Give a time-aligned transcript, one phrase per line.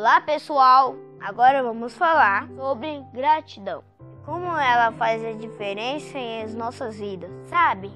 [0.00, 0.96] Olá, pessoal!
[1.20, 3.84] Agora vamos falar sobre gratidão.
[4.24, 7.92] Como ela faz a diferença em as nossas vidas, sabe?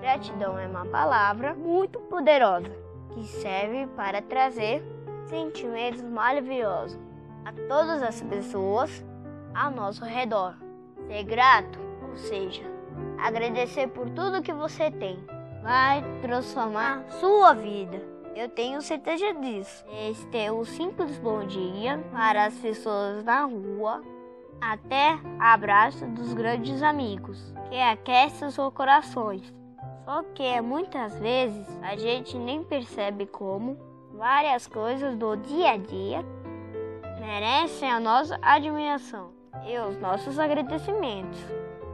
[0.00, 2.68] Gratidão é uma palavra muito poderosa
[3.14, 4.82] que serve para trazer
[5.26, 6.98] sentimentos maravilhosos
[7.44, 9.04] a todas as pessoas
[9.54, 10.56] ao nosso redor.
[11.06, 12.64] Ser grato, ou seja,
[13.20, 15.24] agradecer por tudo que você tem,
[15.62, 18.15] vai transformar sua vida.
[18.36, 19.82] Eu tenho certeza disso.
[20.10, 24.02] Este é o simples bom dia para as pessoas na rua,
[24.60, 29.54] até abraço dos grandes amigos, que aquecem os corações.
[30.04, 33.78] Só que muitas vezes a gente nem percebe como
[34.12, 36.22] várias coisas do dia a dia
[37.18, 39.30] merecem a nossa admiração
[39.66, 41.40] e os nossos agradecimentos.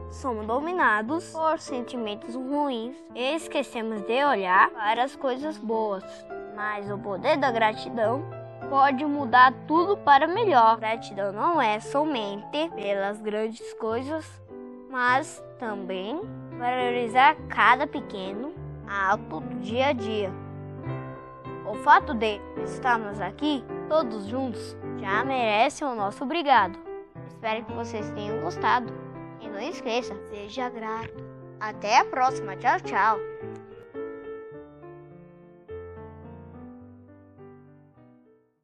[0.09, 6.03] Somos dominados por sentimentos ruins e esquecemos de olhar para as coisas boas.
[6.55, 8.23] Mas o poder da gratidão
[8.69, 10.77] pode mudar tudo para melhor.
[10.77, 14.25] Gratidão não é somente pelas grandes coisas,
[14.89, 16.21] mas também
[16.57, 18.53] valorizar cada pequeno
[18.87, 20.31] ato do dia a dia.
[21.65, 26.77] O fato de estarmos aqui todos juntos já merece o nosso obrigado.
[27.27, 29.02] Espero que vocês tenham gostado.
[29.43, 31.13] E não esqueça, seja grato.
[31.59, 32.55] Até a próxima.
[32.55, 33.19] Tchau, tchau.